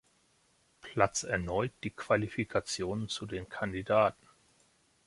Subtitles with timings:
[0.81, 4.25] Platz erneut die Qualifikationen zu den Kandidaten.